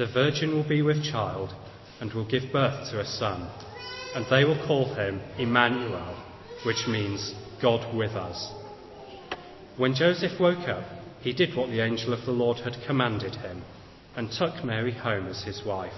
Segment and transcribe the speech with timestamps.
[0.00, 1.52] The virgin will be with child
[2.00, 3.46] and will give birth to a son
[4.14, 6.16] and they will call him Emmanuel,
[6.64, 8.50] which means God with us.
[9.76, 10.84] When Joseph woke up,
[11.20, 13.62] he did what the angel of the Lord had commanded him
[14.16, 15.92] and took Mary home as his wife.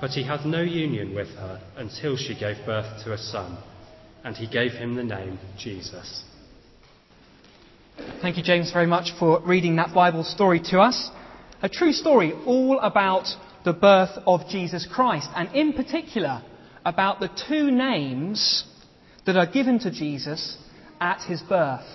[0.00, 3.58] But he had no union with her until she gave birth to a son,
[4.24, 6.24] and he gave him the name Jesus.
[8.22, 11.10] Thank you, James, very much for reading that Bible story to us.
[11.64, 13.26] A true story all about
[13.64, 16.42] the birth of Jesus Christ, and in particular,
[16.84, 18.64] about the two names
[19.24, 20.58] that are given to Jesus
[21.00, 21.86] at his birth.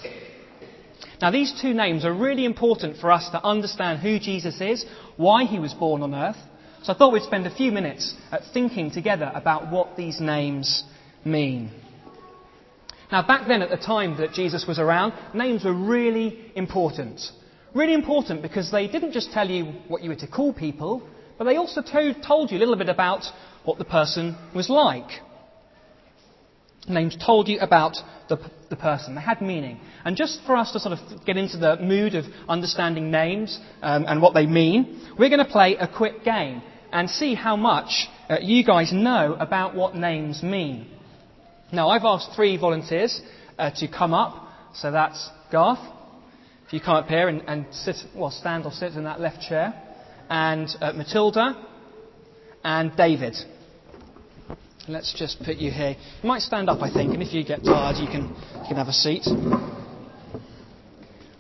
[1.21, 5.45] Now, these two names are really important for us to understand who Jesus is, why
[5.45, 6.37] he was born on earth.
[6.81, 10.83] So I thought we'd spend a few minutes at thinking together about what these names
[11.23, 11.69] mean.
[13.11, 17.21] Now, back then, at the time that Jesus was around, names were really important.
[17.75, 21.43] Really important because they didn't just tell you what you were to call people, but
[21.43, 23.25] they also told you a little bit about
[23.63, 25.09] what the person was like.
[26.87, 27.97] Names told you about
[28.29, 28.37] the,
[28.69, 29.13] the person.
[29.13, 29.79] They had meaning.
[30.03, 34.05] And just for us to sort of get into the mood of understanding names um,
[34.07, 38.07] and what they mean, we're going to play a quick game and see how much
[38.29, 40.87] uh, you guys know about what names mean.
[41.71, 43.21] Now, I've asked three volunteers
[43.59, 44.47] uh, to come up.
[44.73, 45.98] So that's Garth.
[46.69, 49.41] If you come up here and, and sit, well, stand or sit in that left
[49.41, 49.73] chair.
[50.29, 51.65] And uh, Matilda
[52.63, 53.35] and David.
[54.87, 55.95] Let's just put you here.
[56.21, 58.75] You might stand up, I think, and if you get tired, you can, you can
[58.75, 59.23] have a seat.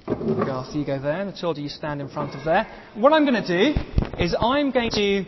[0.07, 1.23] Garth, you go there.
[1.25, 2.65] Matilda, you stand in front of there.
[2.95, 3.79] What I'm going to do
[4.17, 5.25] is I'm going to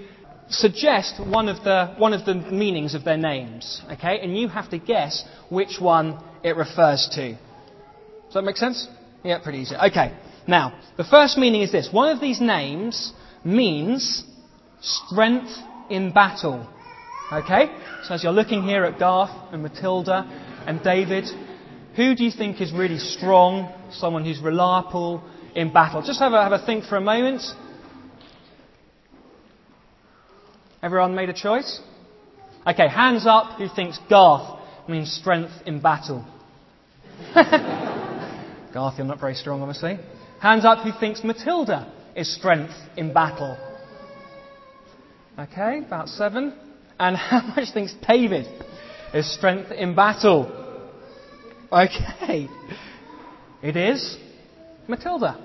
[0.49, 4.19] suggest one of the, one of the meanings of their names, okay?
[4.19, 7.33] And you have to guess which one it refers to.
[7.33, 8.87] Does that make sense?
[9.23, 9.75] Yeah, pretty easy.
[9.75, 10.17] Okay.
[10.47, 11.89] Now, the first meaning is this.
[11.91, 14.23] One of these names means
[14.81, 15.51] strength
[15.89, 16.67] in battle.
[17.31, 17.67] Okay?
[18.03, 20.25] So as you're looking here at Garth and Matilda
[20.65, 21.25] and David,
[21.95, 25.23] who do you think is really strong, someone who's reliable
[25.55, 26.01] in battle?
[26.01, 27.43] Just have a, have a think for a moment.
[30.81, 31.79] Everyone made a choice?
[32.65, 36.25] Okay, hands up who thinks Garth means strength in battle.
[38.73, 39.99] Garth, you're not very strong, obviously.
[40.41, 43.57] Hands up who thinks Matilda is strength in battle.
[45.37, 46.53] Okay, about seven.
[46.99, 48.47] And how much thinks David
[49.13, 50.57] is strength in battle?
[51.71, 52.47] Okay.
[53.63, 54.17] It is
[54.87, 55.37] Matilda.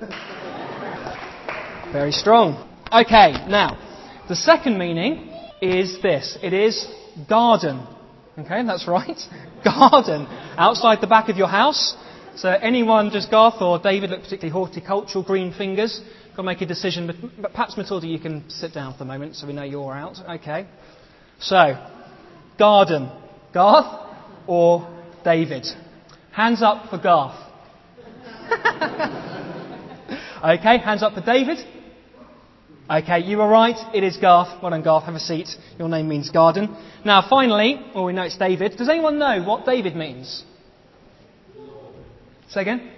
[1.92, 2.68] Very strong.
[2.92, 3.78] Okay, now,
[4.28, 6.36] the second meaning is this.
[6.42, 6.86] It is
[7.28, 7.86] garden.
[8.38, 9.18] Okay, that's right.
[9.64, 10.26] Garden.
[10.58, 11.96] Outside the back of your house.
[12.36, 16.02] So anyone, just Garth or David, look particularly horticultural, green fingers.
[16.30, 17.16] Got to make a decision, but,
[17.52, 20.18] perhaps Matilda, you can sit down for the moment so we know you're out.
[20.28, 20.66] Okay.
[21.40, 21.82] So,
[22.58, 23.10] garden.
[23.54, 24.06] Garth
[24.46, 24.86] or
[25.24, 25.66] David?
[26.32, 27.40] Hands up for Garth.
[30.44, 31.56] okay, hands up for David.
[32.90, 33.76] Okay, you were right.
[33.94, 34.62] It is Garth.
[34.62, 35.04] Well done, Garth.
[35.04, 35.48] Have a seat.
[35.78, 36.76] Your name means garden.
[37.02, 38.76] Now, finally, well, we know it's David.
[38.76, 40.44] Does anyone know what David means?
[42.50, 42.92] Say again?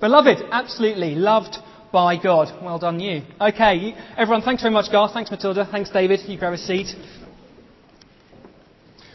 [0.00, 0.38] Beloved.
[0.50, 1.14] Absolutely.
[1.14, 1.56] Loved
[1.92, 2.48] by God.
[2.62, 3.22] Well done, you.
[3.40, 5.12] Okay, everyone, thanks very much, Garth.
[5.12, 5.64] Thanks, Matilda.
[5.70, 6.20] Thanks, David.
[6.26, 6.88] You grab a seat.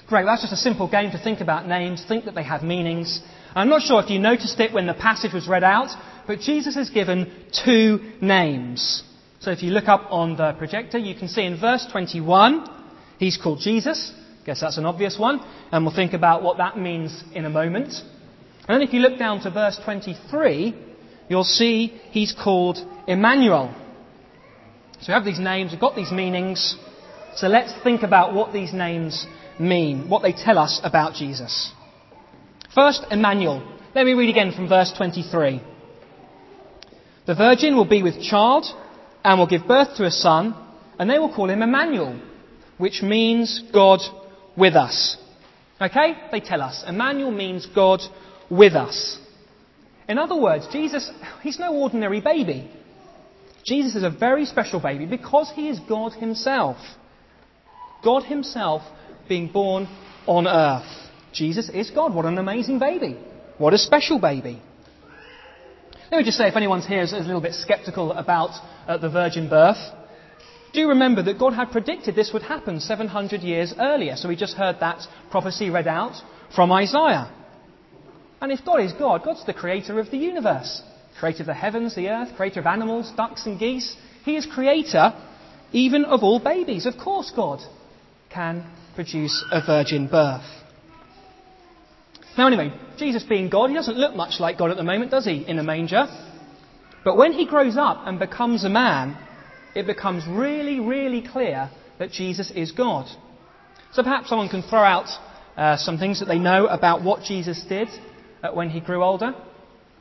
[0.07, 3.21] Great, that's just a simple game to think about names, think that they have meanings.
[3.53, 5.89] I'm not sure if you noticed it when the passage was read out,
[6.25, 7.31] but Jesus has given
[7.63, 9.03] two names.
[9.39, 12.65] So if you look up on the projector, you can see in verse 21,
[13.19, 14.13] he's called Jesus.
[14.45, 15.41] Guess that's an obvious one.
[15.71, 17.93] And we'll think about what that means in a moment.
[18.69, 20.75] And then if you look down to verse 23,
[21.27, 22.77] you'll see he's called
[23.07, 23.73] Emmanuel.
[25.01, 26.75] So we have these names, we've got these meanings.
[27.33, 29.25] So let's think about what these names
[29.59, 31.73] mean, what they tell us about Jesus.
[32.75, 33.77] First, Emmanuel.
[33.95, 35.63] Let me read again from verse 23.
[37.25, 38.67] The virgin will be with child
[39.23, 40.53] and will give birth to a son,
[40.99, 42.21] and they will call him Emmanuel,
[42.77, 44.01] which means God
[44.55, 45.17] with us.
[45.81, 46.13] Okay?
[46.31, 46.83] They tell us.
[46.87, 48.01] Emmanuel means God
[48.49, 49.17] with us.
[50.07, 51.11] In other words, Jesus,
[51.41, 52.69] he's no ordinary baby.
[53.65, 56.77] Jesus is a very special baby because he is God himself.
[58.03, 58.81] God himself
[59.27, 59.87] being born
[60.25, 60.87] on earth.
[61.33, 62.13] Jesus is God.
[62.13, 63.19] What an amazing baby.
[63.57, 64.61] What a special baby.
[66.11, 68.49] Let me just say, if anyone's here is a little bit skeptical about
[68.87, 69.77] uh, the virgin birth,
[70.73, 74.15] do remember that God had predicted this would happen 700 years earlier.
[74.15, 76.15] So we just heard that prophecy read out
[76.55, 77.31] from Isaiah.
[78.41, 80.81] And if God is God, God's the creator of the universe,
[81.19, 83.95] creator of the heavens, the earth, creator of animals, ducks and geese.
[84.23, 85.13] He is creator
[85.71, 86.85] even of all babies.
[86.85, 87.59] Of course, God
[88.29, 88.65] can
[88.95, 90.45] produce a virgin birth.
[92.37, 95.25] Now, anyway, Jesus being God, he doesn't look much like God at the moment, does
[95.25, 96.05] he, in a manger?
[97.03, 99.17] But when he grows up and becomes a man,
[99.75, 103.07] it becomes really, really clear that Jesus is God.
[103.91, 105.07] So perhaps someone can throw out
[105.57, 107.89] uh, some things that they know about what Jesus did
[108.41, 109.33] Uh, when he grew older.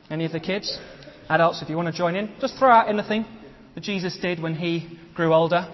[0.09, 0.79] Any of the kids?
[1.29, 3.25] Adults, if you want to join in, just throw out anything
[3.75, 5.67] that Jesus did when he grew older.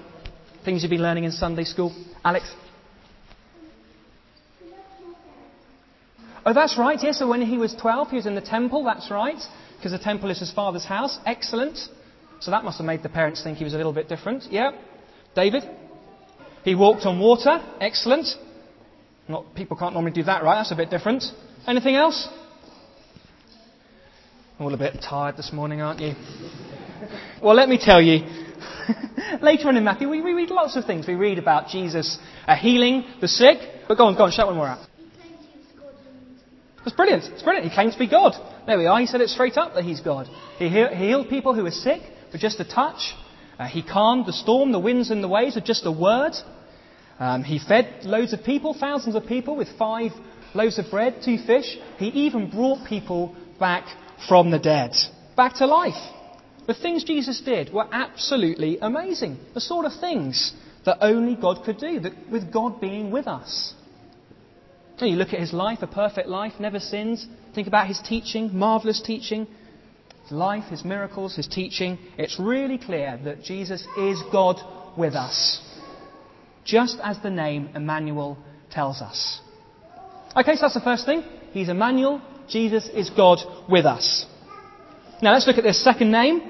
[0.65, 1.95] Things you've been learning in Sunday school.
[2.23, 2.51] Alex?
[6.45, 7.19] Oh, that's right, yes.
[7.19, 9.41] So when he was 12, he was in the temple, that's right.
[9.77, 11.17] Because the temple is his father's house.
[11.25, 11.77] Excellent.
[12.39, 14.45] So that must have made the parents think he was a little bit different.
[14.50, 14.71] Yeah.
[15.35, 15.63] David?
[16.63, 17.63] He walked on water.
[17.79, 18.27] Excellent.
[19.27, 20.56] Not, people can't normally do that, right?
[20.56, 21.23] That's a bit different.
[21.67, 22.27] Anything else?
[24.57, 26.13] All a bit tired this morning, aren't you?
[27.43, 28.25] Well, let me tell you.
[29.41, 31.05] Later on in Matthew, we, we read lots of things.
[31.05, 32.17] We read about Jesus
[32.47, 33.57] uh, healing the sick.
[33.89, 34.87] But go on, go on, shout one more out.
[36.85, 37.25] That's brilliant.
[37.33, 37.67] It's brilliant.
[37.69, 38.33] He claims to be God.
[38.65, 38.97] There we are.
[39.01, 40.29] He said it straight up that he's God.
[40.57, 43.13] He, healed people who were sick with just a touch.
[43.59, 46.31] Uh, he calmed the storm, the winds, and the waves with just a word.
[47.19, 50.11] Um, he fed loads of people, thousands of people, with five
[50.53, 51.77] loaves of bread, two fish.
[51.97, 53.85] He even brought people back
[54.27, 54.91] from the dead,
[55.35, 56.12] back to life.
[56.67, 59.38] The things Jesus did were absolutely amazing.
[59.53, 60.53] The sort of things
[60.85, 63.73] that only God could do, that, with God being with us.
[65.00, 67.27] And you look at his life, a perfect life, never sins.
[67.53, 69.47] Think about his teaching, marvelous teaching.
[70.23, 72.00] His life, his miracles, his teaching.
[72.17, 74.59] It's really clear that Jesus is God
[74.97, 75.62] with us.
[76.63, 78.38] Just as the name Emmanuel
[78.71, 79.39] tells us.
[80.35, 81.23] Okay, so that's the first thing.
[81.51, 82.21] He's Emmanuel.
[82.50, 83.39] Jesus is God
[83.69, 84.25] with us.
[85.21, 86.42] Now let's look at this second name.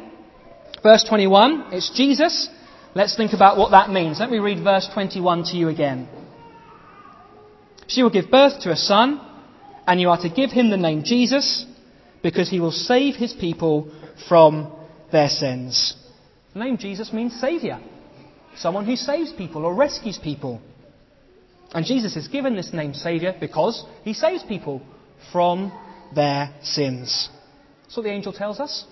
[0.83, 1.69] Verse 21.
[1.71, 2.50] It's Jesus.
[2.94, 4.19] Let's think about what that means.
[4.19, 6.07] Let me read verse 21 to you again.
[7.88, 9.21] She will give birth to a son,
[9.86, 11.65] and you are to give him the name Jesus,
[12.24, 13.91] because he will save his people
[14.27, 14.71] from
[15.12, 15.95] their sins.
[16.53, 17.80] The name Jesus means Saviour,
[18.56, 20.62] someone who saves people or rescues people.
[21.74, 24.81] And Jesus is given this name Saviour because he saves people
[25.31, 25.71] from
[26.15, 27.29] their sins.
[27.83, 28.85] That's what the angel tells us.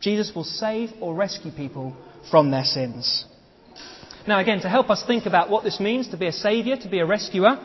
[0.00, 1.96] Jesus will save or rescue people
[2.30, 3.24] from their sins.
[4.26, 6.88] Now, again, to help us think about what this means to be a Saviour, to
[6.88, 7.58] be a rescuer,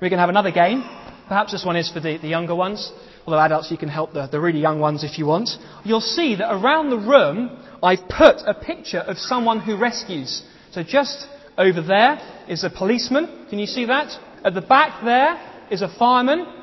[0.00, 0.82] we're going to have another game.
[1.26, 2.92] Perhaps this one is for the, the younger ones.
[3.26, 5.50] Although adults, you can help the, the really young ones if you want.
[5.84, 10.42] You'll see that around the room, I've put a picture of someone who rescues.
[10.72, 11.26] So just
[11.58, 12.18] over there
[12.48, 13.46] is a policeman.
[13.50, 14.18] Can you see that?
[14.44, 16.57] At the back there is a fireman.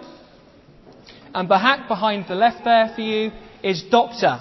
[1.36, 3.30] And back behind the left there for you
[3.62, 4.39] is doctor.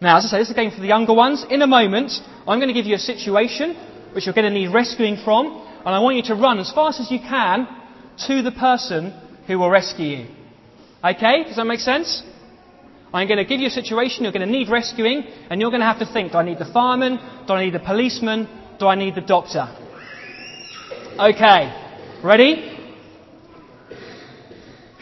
[0.00, 1.44] Now, as I say, this is a game for the younger ones.
[1.50, 2.10] In a moment,
[2.48, 3.76] I'm going to give you a situation
[4.14, 7.00] which you're going to need rescuing from and I want you to run as fast
[7.00, 7.68] as you can
[8.28, 9.12] to the person
[9.46, 10.26] who will rescue you.
[11.04, 11.44] Okay?
[11.44, 12.22] Does that make sense?
[13.12, 15.80] I'm going to give you a situation, you're going to need rescuing, and you're going
[15.80, 17.18] to have to think do I need the fireman?
[17.46, 18.48] Do I need the policeman?
[18.78, 19.68] Do I need the doctor?
[21.20, 22.20] Okay.
[22.24, 22.71] Ready?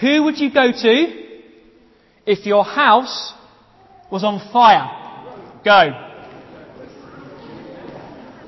[0.00, 1.26] Who would you go to
[2.24, 3.34] if your house
[4.10, 4.88] was on fire?
[5.62, 6.06] Go.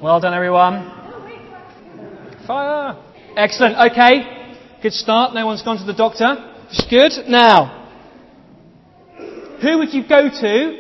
[0.03, 0.91] Well done, everyone.
[2.47, 2.97] Fire!
[3.37, 3.93] Excellent.
[3.93, 4.57] Okay.
[4.83, 5.35] Good start.
[5.35, 6.37] No one's gone to the doctor.
[6.71, 7.29] It's good.
[7.29, 7.89] Now,
[9.61, 10.79] who would you go to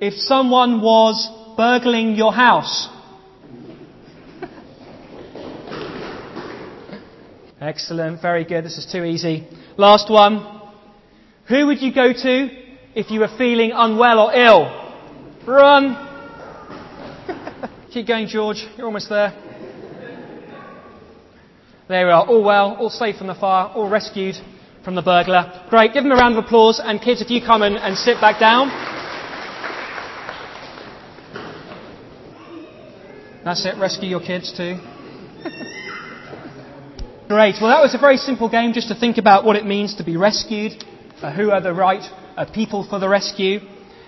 [0.00, 2.88] if someone was burgling your house?
[7.60, 8.22] Excellent.
[8.22, 8.64] Very good.
[8.64, 9.46] This is too easy.
[9.76, 10.62] Last one.
[11.48, 12.48] Who would you go to
[12.94, 14.94] if you were feeling unwell or ill?
[15.46, 16.02] Run.
[17.92, 18.66] Keep going, George.
[18.76, 19.34] You're almost there.
[21.88, 24.34] There we are, all well, all safe from the fire, all rescued
[24.84, 25.66] from the burglar.
[25.70, 28.20] Great, give them a round of applause, and kids, if you come and, and sit
[28.20, 28.68] back down.
[33.44, 34.80] That's it, rescue your kids too.
[37.28, 39.96] Great, well, that was a very simple game just to think about what it means
[39.96, 40.84] to be rescued,
[41.20, 42.04] uh, who are the right
[42.36, 43.58] uh, people for the rescue.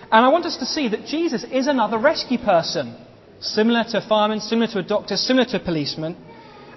[0.09, 2.95] And I want us to see that Jesus is another rescue person,
[3.41, 6.15] similar to a fireman, similar to a doctor, similar to a policeman.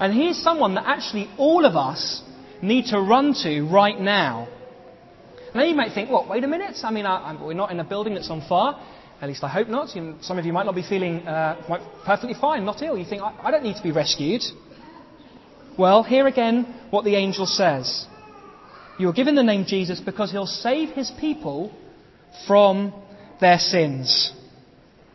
[0.00, 2.22] And he is someone that actually all of us
[2.60, 4.48] need to run to right now.
[5.54, 6.74] Now you might think, well, wait a minute.
[6.82, 8.74] I mean, I, we're not in a building that's on fire.
[9.20, 9.94] At least I hope not.
[9.94, 12.98] You some of you might not be feeling uh, perfectly fine, not ill.
[12.98, 14.42] You think, I, I don't need to be rescued.
[15.78, 18.06] Well, here again what the angel says.
[18.98, 21.72] You are given the name Jesus because he'll save his people
[22.46, 22.92] from
[23.40, 24.32] their sins.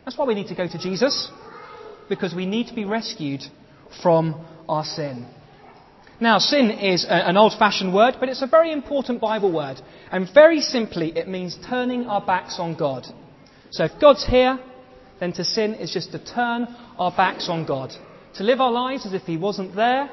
[0.04, 1.30] That's why we need to go to Jesus,
[2.08, 3.42] because we need to be rescued
[4.02, 5.26] from our sin.
[6.20, 9.80] Now, sin is a, an old fashioned word, but it's a very important Bible word.
[10.10, 13.06] And very simply, it means turning our backs on God.
[13.70, 14.58] So if God's here,
[15.20, 16.66] then to sin is just to turn
[16.98, 17.92] our backs on God.
[18.34, 20.10] To live our lives as if He wasn't there,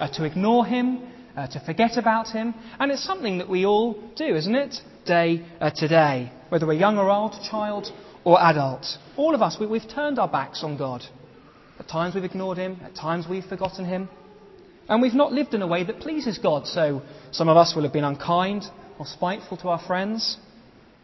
[0.00, 1.00] uh, to ignore Him,
[1.36, 2.54] uh, to forget about Him.
[2.78, 4.76] And it's something that we all do, isn't it?
[5.04, 6.32] Day uh, to day.
[6.48, 7.88] Whether we're young or old, child
[8.24, 8.86] or adult.
[9.16, 11.02] All of us, we, we've turned our backs on God.
[11.78, 14.08] At times we've ignored Him, at times we've forgotten Him.
[14.88, 16.66] And we've not lived in a way that pleases God.
[16.66, 17.02] So
[17.32, 18.64] some of us will have been unkind
[18.98, 20.36] or spiteful to our friends.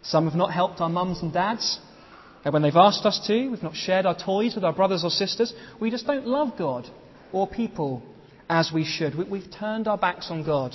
[0.02, 1.80] Some have not helped our mums and dads
[2.50, 3.48] when they've asked us to.
[3.48, 5.52] We've not shared our toys with our brothers or sisters.
[5.80, 6.88] We just don't love God
[7.32, 8.02] or people
[8.52, 9.14] as we should.
[9.14, 10.74] We've turned our backs on God.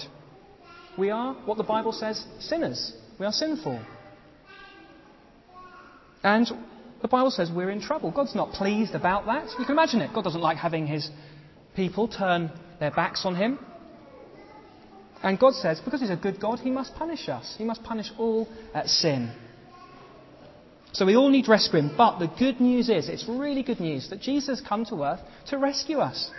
[0.98, 2.92] We are, what the Bible says, sinners.
[3.20, 3.86] We are sinful.
[6.24, 6.52] And
[7.04, 8.10] the Bible says we're in trouble.
[8.10, 9.52] God's not pleased about that.
[9.60, 10.12] You can imagine it.
[10.12, 11.08] God doesn't like having his
[11.76, 13.60] people turn their backs on him.
[15.22, 17.54] And God says, because he's a good God, he must punish us.
[17.60, 19.32] He must punish all at sin.
[20.94, 21.92] So we all need rescuing.
[21.96, 25.20] But the good news is, it's really good news, that Jesus has come to earth
[25.50, 26.32] to rescue us.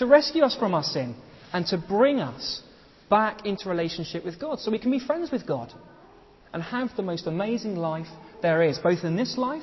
[0.00, 1.14] To rescue us from our sin.
[1.52, 2.62] And to bring us
[3.08, 4.58] back into relationship with God.
[4.60, 5.72] So we can be friends with God.
[6.52, 8.08] And have the most amazing life
[8.42, 9.62] there is, both in this life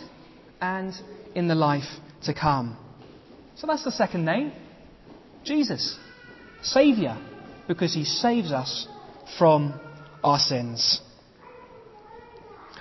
[0.61, 0.93] and
[1.33, 1.89] in the life
[2.23, 2.77] to come.
[3.55, 4.53] So that's the second name
[5.43, 5.97] Jesus.
[6.61, 7.17] Saviour,
[7.67, 8.87] because he saves us
[9.37, 9.79] from
[10.23, 11.01] our sins.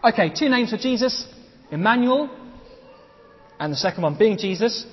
[0.05, 1.27] Okay, two names for Jesus
[1.71, 2.31] Emmanuel,
[3.59, 4.87] and the second one being Jesus.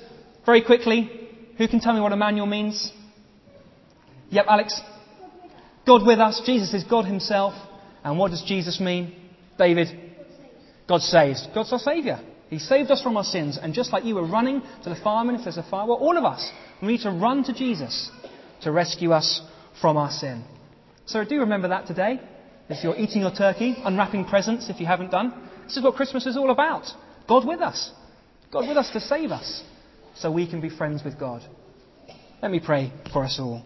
[0.46, 1.23] Very quickly,
[1.56, 2.92] who can tell me what Emmanuel means?
[4.30, 4.80] Yep, Alex.
[5.86, 6.42] God with us.
[6.44, 7.54] Jesus is God Himself.
[8.02, 9.14] And what does Jesus mean?
[9.58, 9.88] David?
[10.88, 11.46] God saves.
[11.54, 12.20] God's our Saviour.
[12.50, 13.58] He saved us from our sins.
[13.60, 16.16] And just like you were running to the fireman if there's a fire, well, all
[16.16, 16.50] of us,
[16.82, 18.10] we need to run to Jesus
[18.62, 19.40] to rescue us
[19.80, 20.44] from our sin.
[21.06, 22.20] So do remember that today.
[22.68, 25.32] If you're eating your turkey, unwrapping presents if you haven't done.
[25.64, 26.86] This is what Christmas is all about.
[27.28, 27.92] God with us.
[28.50, 29.62] God with us to save us
[30.16, 31.42] so we can be friends with God.
[32.42, 33.64] Let me pray for us all.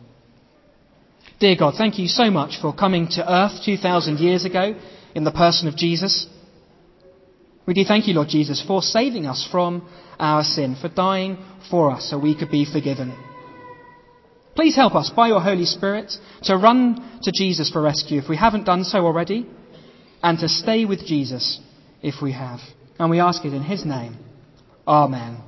[1.40, 4.74] Dear God, thank you so much for coming to earth 2,000 years ago
[5.14, 6.26] in the person of Jesus.
[7.66, 9.88] We do thank you, Lord Jesus, for saving us from
[10.18, 11.38] our sin, for dying
[11.70, 13.16] for us so we could be forgiven.
[14.56, 16.12] Please help us by your Holy Spirit
[16.42, 19.46] to run to Jesus for rescue if we haven't done so already,
[20.22, 21.60] and to stay with Jesus
[22.02, 22.58] if we have.
[22.98, 24.16] And we ask it in his name.
[24.86, 25.47] Amen.